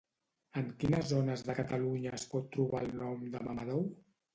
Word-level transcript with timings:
En 0.61 0.71
quines 0.83 1.11
zones 1.11 1.45
de 1.49 1.57
Catalunya 1.61 2.17
es 2.21 2.29
pot 2.35 2.51
trobar 2.59 2.87
el 2.91 2.95
nom 3.07 3.33
de 3.33 3.49
Mamadou? 3.49 3.91